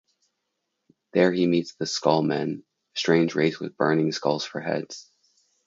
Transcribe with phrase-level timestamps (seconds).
[1.13, 2.63] There he meets the Skull Men,
[2.95, 5.11] a strange race with burning skulls for heads.